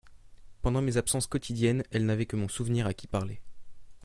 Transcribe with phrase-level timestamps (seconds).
[0.63, 3.39] Pendant mes absences quotidiennes, elle n'avait que mon souvenir à qui parler.